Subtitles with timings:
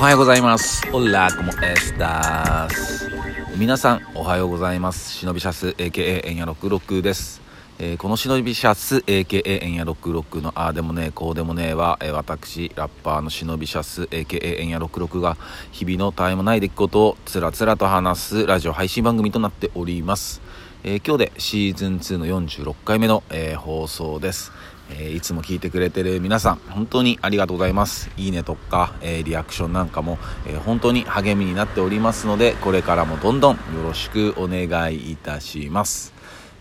[0.00, 0.80] はようございます。
[0.94, 3.10] オラコモエスタス。
[3.58, 5.12] 皆さん、おはようございます。
[5.18, 7.42] 忍びシャス AKA エンヤ66です。
[7.78, 15.36] えーこの忍びシャス AKA エンヤ66のああでもねえこうでもねえは、えー私ラッパーの忍びシャス AKA エンヤ66が
[15.70, 20.40] 日々の絶えもない出来事をつらつらと話すラジオ配信番組となっております、
[20.82, 24.50] えー今日でシーズン2の46回目の、えー放送です、
[24.90, 28.10] えいつも聞いてくれてる皆さん本当にありがとうございます。
[28.16, 36.12] いいねとか、えリアクションなんかも、え本当に励みになっておりますのでこれからもどんどんよろしくお願いいたします。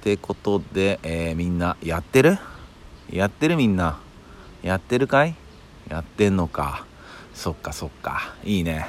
[0.00, 2.38] ってことで、えーみんなやってる？
[3.10, 3.56] やってる？
[3.56, 3.98] みんな。
[4.62, 5.34] やってるかい？
[5.88, 6.84] やってんのか。
[7.34, 8.34] そっかそっか。
[8.44, 8.86] いいね。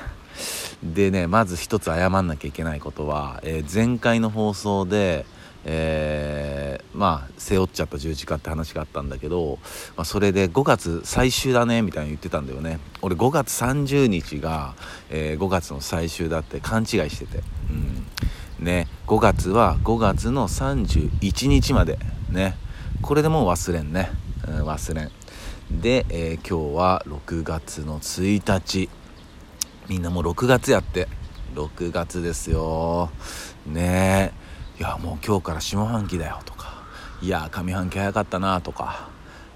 [0.83, 5.25] でねまず一つ謝んなきゃいけないことは、えー前回の放送で
[5.65, 9.59] えーまあ背負っちゃった十字架って話があったんだけど、
[9.95, 12.79] まあ、それで5月最終だねみたいに言ってたんだよね。
[13.01, 14.73] 俺5月30日が、
[15.09, 17.43] え5月の最終だって勘違いしてて。
[18.59, 18.65] うん。
[18.65, 18.87] ね。
[19.07, 21.99] 5月は5月の31日まで。
[22.29, 22.57] ね。
[23.01, 24.11] これでもう忘れんね、
[24.45, 25.11] うん、忘れん。
[25.71, 28.89] で、えー今日は6月の1日。
[29.87, 31.07] みんなもう6月やって。
[31.55, 33.09] 6月ですよ。
[33.65, 34.33] ね。
[34.33, 34.38] え
[34.79, 36.83] いやもう今日から下半期だよとか
[37.21, 39.09] いや上半期早かったなとか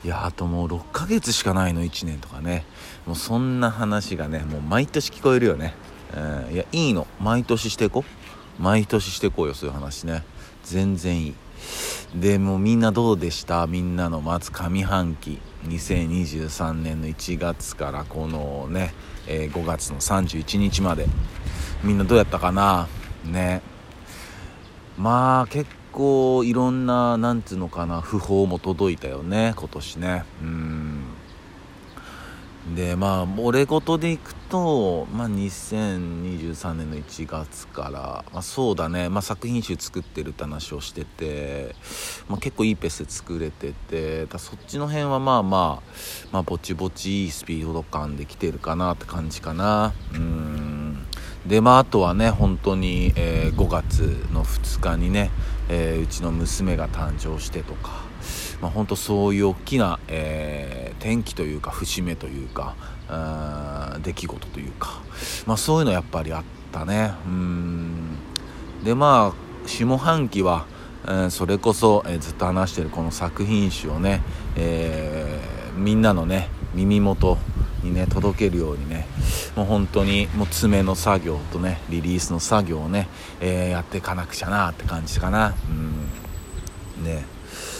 [0.03, 2.65] いやあともう6ヶ月しかないの1年とかね。
[3.05, 5.75] もうそんな話がねもう毎年聞こえるよね、
[6.13, 7.07] うん、いやいいの。
[7.21, 8.03] 毎年していこ
[8.59, 8.61] う。
[8.61, 10.23] 毎年していこうよそういう話ね。
[10.63, 11.35] 全然いい。
[12.15, 13.65] でもみんなどうでした？
[13.65, 15.39] みんなの待つ上半期。
[15.67, 18.93] 2023年の1月からこのね、
[19.27, 21.07] えー5月の31日まで。
[21.81, 22.89] みんなどうやったかな？
[23.23, 23.61] ね。
[24.97, 30.23] まあ結構いろんななんつうのかな訃報も届いたよね今年ね。
[30.41, 31.03] うん。
[32.75, 41.75] でまあ俺事でいくと、まあ、2023年の1月から、まあ、そうだね、まあ、作品集作ってるって話をしてて、
[42.29, 45.89] まあ、結構いいペースで作れててだそっちの辺はまあまあ、
[46.31, 49.91] まあ、ぼちぼちいいスピード感できてるかなって感じかな。
[50.13, 50.72] うん。
[51.45, 55.29] でまああとはね本当に、えー5月の2日にね、
[55.69, 58.03] えーうちの娘が誕生してとか
[58.61, 62.75] まあ、本当そういう大きな、えー転機というか節目というか
[63.09, 65.01] あ出来事というか、
[65.45, 67.11] まあ、そういうのやっぱりあったね。
[67.25, 68.17] うん。
[68.85, 70.65] でまあ下半期は、
[71.05, 74.21] えーそれこそ、えーずっと話してるこの作品集をね、
[74.55, 77.37] えーみんなのね耳元
[77.83, 79.05] にね届けるようにね
[79.55, 83.07] もう本当にもう爪の作業とねリリースの作業をね、
[83.39, 85.53] えーやっていかなくちゃなって感じかな。
[85.69, 87.03] うん。
[87.03, 87.25] ね。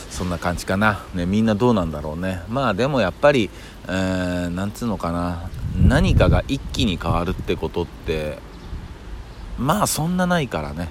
[0.09, 2.41] そんな感じかな、ね、みんなどうなんだろうね。
[2.47, 3.49] まあでもやっぱり、
[3.87, 5.49] えーなんつうのかな。
[5.75, 8.37] 何かが一気に変わるってことって
[9.57, 10.89] まあそんなないからね。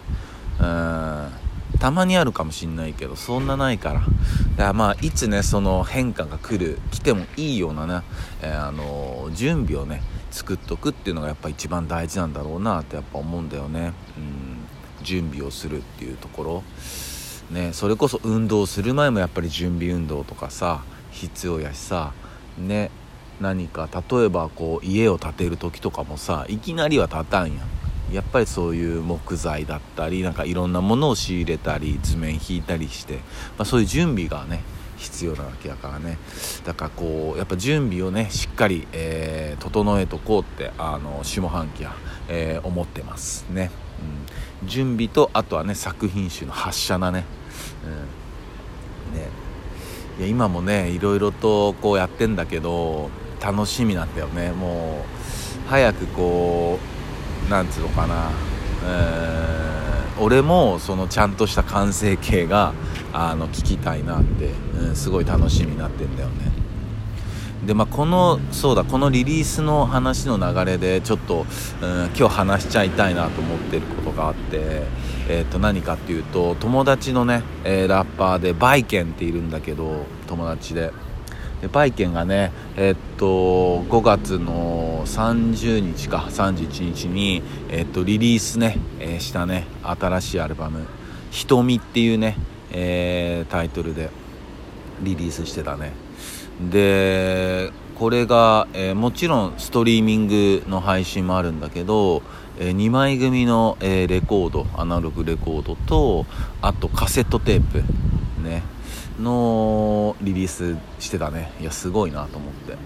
[0.61, 1.42] うん。
[1.83, 4.01] たまにあるかもしんないけどそんなないから。
[4.01, 4.09] だか
[4.57, 8.03] らまあいつねその変化が来る来てもいいようなね、
[8.41, 10.01] えーあの準備をね
[10.31, 13.95] 作っとくっていうのがやっぱ一番大事なんだろうなってやっぱ思うんだよね。
[14.17, 15.05] うん。
[15.05, 16.63] 準備をするっていうところ。
[17.51, 22.13] ね、それこそ運動する前もやっぱり準備運動とかさ必要やしさ。
[22.59, 22.93] ね
[23.41, 27.82] 何か例えばこう家を建てる時とかもさいきなりは建たんやん。
[28.13, 34.63] やっぱりそういう木材だったりなんかいろんなものを仕入れたり図面引いたりして、まあ、そういう準備がね
[34.99, 36.17] 必要なわけやからね。
[36.65, 41.95] だからこうやっぱ準備をねしっかり、えー整えとこうってあの下半期は、
[42.29, 43.71] えー思ってますね、
[44.63, 47.25] うん、準備とあとはね作品集の発射だね,、
[49.13, 49.27] うん、ね。
[50.19, 54.53] いや今もねいろいろとこうやってんだけど楽しみなんだよね。
[54.53, 55.05] も
[55.67, 56.92] う早くこう
[57.53, 58.31] なんつうのかな、
[58.87, 59.53] えー
[60.21, 62.75] 俺もそのちゃんとした完成形が
[63.13, 66.53] あの聞きたいなって、うん、すごい楽しみになってんだよね。
[67.67, 71.47] でまあこのそうだこのリリースの話の流れでちょっと、
[71.81, 74.83] うん、今日話しちゃいたいなと思ってることがあって、
[75.29, 80.93] えー、と何かっていうと友達のね、えーラッパーでバイケンっているんだけど友達で。
[81.63, 90.87] でバイケンがねえっと5月の30日か31日に、えっとリリースね、えしたね新しいアルバム
[91.31, 92.37] 「瞳」っていうね、
[92.73, 94.11] えータイトルで
[95.03, 95.93] リリースしてたね。
[96.71, 102.23] でこれが、えーもちろんストリーミングの配信もあるんだけど、
[102.59, 106.27] え2枚組の、えーレコードアナログレコードと
[106.61, 107.85] あとカセットテープ
[108.43, 108.63] ね。
[109.21, 111.53] のリリースしてたね。
[111.61, 112.79] いやすごいなと思って、うん、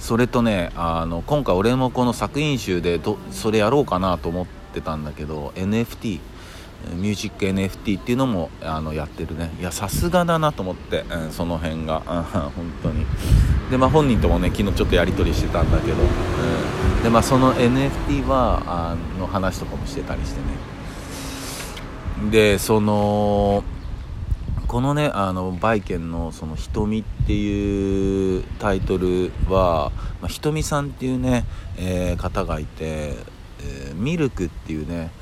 [0.00, 6.20] それとねあの今回俺もこの作品集でどそれやろうかなと思ってたんだけど NFT
[6.96, 9.50] ミュージック NFT っていうのもあのやってるね。
[9.58, 12.52] いやさすがだなと思って、うん、その辺が、うん、本
[12.82, 13.06] 当に。
[13.70, 22.30] でまあ本人ともね昨日ちょっとやり取りしてたんだけど、うん、でまあその NFT はあの話とかもしてたりしてね。
[22.30, 23.64] でその
[24.74, 31.44] このねあのバイケンの「その瞳」っていうタイトルは、まあ、ひとみさんっていうね、
[31.76, 33.14] えー、方がいて、
[33.60, 35.12] えー、ミルクっていうね、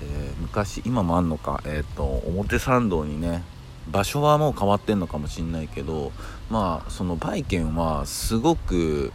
[0.00, 3.42] えー、昔今もあんのか、えーと、表参道にね
[3.90, 6.12] 場所はもう変わってんのかもしんないけど
[6.48, 9.12] まあそのバイケンはすごく、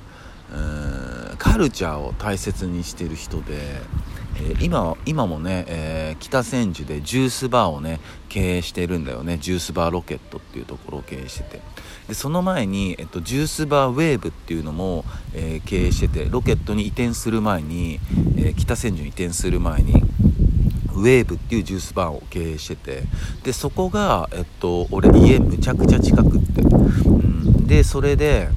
[1.37, 3.81] カルチャーを大切にしてる人で、
[4.37, 7.99] えー、今今もね、えー、北千住でジュースバーをね
[8.29, 9.37] 経営してるんだよね。
[9.37, 11.61] ジュースバーロケットっていうところを経営してて。
[12.07, 17.99] でその前に、えっと、ジュースバーウェーブっていうのも、えー、経営しててロケットに移転する前に、
[18.37, 20.03] え北千住に移転する前に
[20.93, 23.03] ウェーブっていうジュースバーを経営してて。
[23.43, 28.49] でそこが、えっと、俺家むちゃくちゃ近くって、うん、でそれで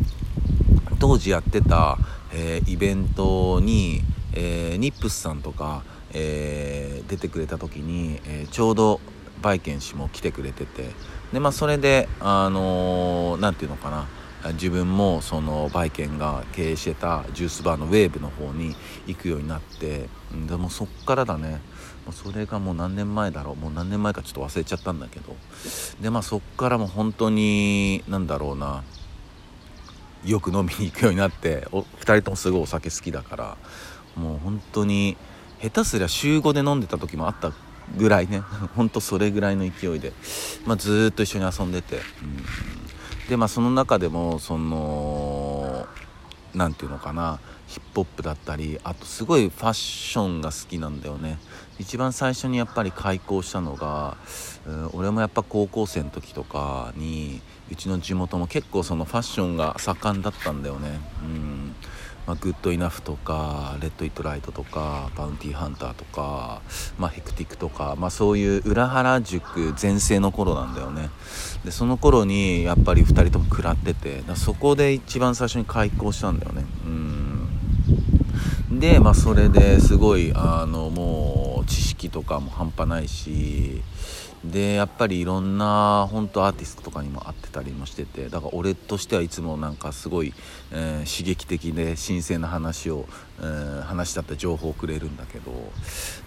[0.99, 1.99] 当時やってた、
[2.33, 4.03] えー、イベントに
[4.35, 9.00] えー、ニップスさんとか、えー、出てくれた時に、え、ちょうど
[9.43, 10.91] バイケン氏も来てくれてて
[11.33, 14.06] でまあそれであの何、て言うのかな
[14.53, 20.09] 自分もそのバイケンが経営してたジュースバーのウェーブの方に行くようになって
[20.47, 21.61] でもそっからだね。
[22.12, 23.56] それがもう何年前だろう。
[23.56, 25.37] もう何年前かちょっと忘れちゃったんだけど。
[26.00, 28.83] でまあそっからも本当に何だろうな。
[30.25, 33.56] よく飲みに行くようになってお2人ともすごいお酒好きだから
[34.17, 35.17] もう本当に
[35.61, 37.53] 下手すりゃ週5で飲んでた時もあった
[37.97, 38.41] ぐらいね。
[38.41, 40.12] ほんとそれぐらいの勢いで、
[40.67, 45.87] まあ、ずっと一緒に遊んでて、うん、でまあその中でもその
[46.55, 51.38] 何て言うのかなヒップホップだったりあとすごいファッションが好きなんだよね。
[51.79, 54.17] 一番最初にやっぱり開校したのが、
[54.67, 61.00] うん、俺もやっぱ高校生の時とかにうちの地元も結構そのファッションが盛んだったんだよね。
[61.23, 61.75] うん。
[62.29, 66.61] まあ、グッドイナフとかレッド・イット・ライトとかバウンティーハンターとか、
[66.99, 71.09] まあ、ヘクティックとか、まあ、そういう裏原宿全盛の頃なんだよね。
[71.65, 76.67] でその頃にやっぱり2人とも食らっててそこで一番最初に開校したんだよね。
[76.85, 78.79] うん。
[78.79, 81.48] でまあそれですごいあのもう
[81.99, 83.83] 識とかも半端ないし
[84.45, 90.33] でやっぱりいろんな本当アーティストとかにも会ってたりもしててだから俺としてはいつもなんかすごい、
[90.71, 93.06] えー、刺激的で新鮮な話を、
[93.41, 95.50] えー、話だった情報をくれるんだけど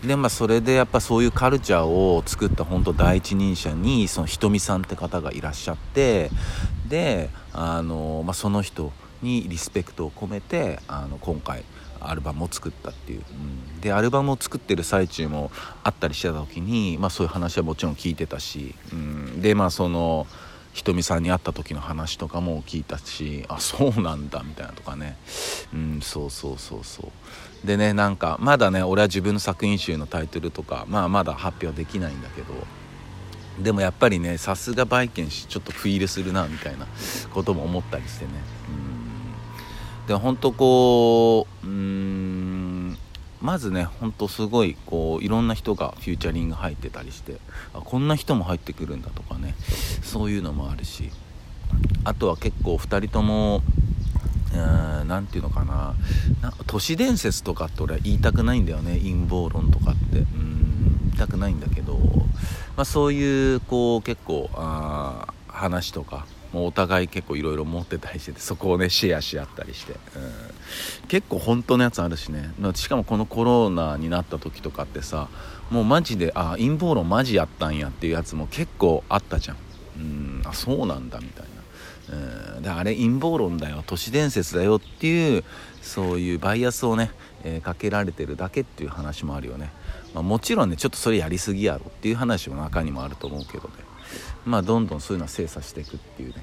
[0.06, 6.30] でまあそれでやっぱそういうカルチャーを作った本当第一人者にそのひとみさんって方がいらっしゃって
[6.90, 8.92] であの、まあ、その人
[9.22, 11.64] にリスペクトを込めてあの今回
[12.10, 13.34] アルバムを作ったっていう、う
[13.78, 15.52] ん、でアルバムを作ってる最中も
[15.84, 20.28] あったりしてた時に、まあ、そういう話はもちろん聞いてたし、うん、でまあその
[20.74, 25.18] ひとみさんに会った時の話とかも聞いたしあそうなんだみたいなとかね。
[25.74, 27.12] うんそうそうそうそ
[27.64, 27.68] う。
[27.68, 32.54] でねなんかまだね俺は自分の作品集のタイトルとかまあまだ発表できないんだけど
[33.62, 36.88] でもやっぱりねさすがバイケン氏ちょっとフィールするなみたいな
[37.34, 38.32] ことも思ったりしてね、
[38.70, 38.91] うん。
[40.12, 42.98] で本当こううん
[43.42, 47.38] まずねほんとすごいこういろんな人がフューチャリング入ってたりして
[47.74, 49.56] あこんな人も入ってくるんだとかね
[50.04, 51.12] そういうのもあるし
[52.04, 53.62] あとは結構2人とも
[55.08, 55.96] 何て言うのかな
[56.42, 60.20] な都市伝説とかって俺は言いたくないんだよね陰謀論とかって。
[60.20, 60.52] うん
[61.12, 61.98] 言いたくないんだけど、
[62.78, 64.91] まあ、そういうこう結構あ
[65.62, 72.52] 話とかもうお互い結構いろいろ持ってたりしててそこをねシェアし合ったりして、うん、結構本当のやつあるしね。
[72.76, 75.30] しかもこのコロナになった時とかってさ
[75.70, 79.58] もうマジであ陰謀論マジやったんやっていうやつも結構あったじゃん、
[79.98, 81.46] うん、あそうなんだみたい
[82.10, 83.84] な、うん、であれ陰謀論だよ。
[83.86, 85.44] 都市伝説だよっていう
[85.82, 87.12] そういうバイアスをね、
[87.44, 89.72] えー、かけられてるだけっていう話もあるよね、
[90.14, 93.91] まあ、もちろんねちょっとそれやりすぎやろっていう話も中にもあると思うけどね。
[94.46, 96.36] まあ、どんどんそういうのは精査していくっていうね、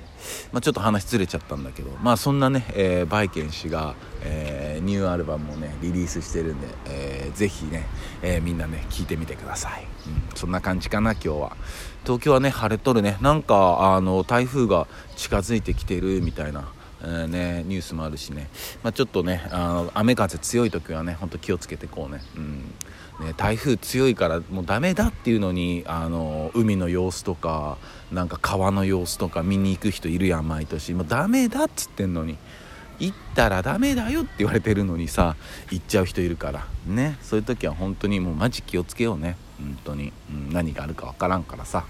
[0.52, 7.86] まあ、ちょっと話ずれちゃったんだけど、まあ、そんなね、えー、バイケン氏が、えー、ニューアルバムをねリリースしてるんで、えー、ぜひね、
[8.22, 11.56] えー、みんなね聞いてみてください、うん、そんな感じかな今日は。
[12.04, 13.18] 東京はね晴れとるね。
[13.20, 14.86] なんかあの台風が
[15.16, 18.48] 近づいてきてるみたいなえー、ね、ニュースもあるしね、
[18.82, 22.74] まあ、ちょっとねあの雨風強い時はねほんと気をつけてこうね,、うん。
[23.20, 27.78] ね台風強いからもうダメだっていうのにあの海の様子とか
[28.12, 30.94] なんか川の様子とか見に行く人いるやん毎年。
[30.94, 32.38] もうダメだっつってんのに。
[33.00, 35.36] 行ったらダメだよって言われてるのにさ
[35.70, 36.66] 行っちゃう人いるから。
[36.86, 37.16] ね。
[37.22, 39.36] そういう時は本当にもうマジ気をつけようね。
[39.58, 41.84] 本当に、うん、何があるかわからんからさ。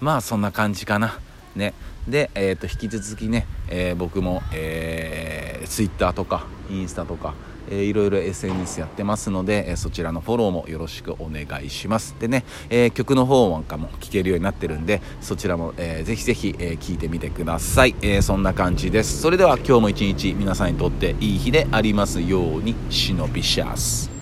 [0.00, 1.20] まあそんな感じかな。
[1.54, 1.74] ね。
[2.08, 7.34] で、えー、と引き続きね、えー、僕も、えー、Twitter とかインスタとか
[7.70, 12.14] えー、いろいろ SNS やってますので、え、そちらのフォローもよろしくお願いします。
[12.18, 19.20] でね、え、曲の方なんかも聴けるようになってるんでそちらも、えー、ぜひぜひ、えー、いてみてください、え、そんな感じです。
[19.20, 22.74] それでは今日も一日皆さんにとっていい日でありますように。
[22.90, 24.17] 忍びシャス。